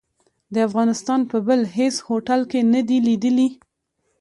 د 0.53 0.55
افغانستان 0.67 1.19
په 1.31 1.37
بل 1.47 1.61
هيڅ 1.77 1.95
هوټل 2.07 2.41
کې 2.51 2.59
نه 2.73 2.81
دي 2.87 2.97
ليدلي. 3.07 3.49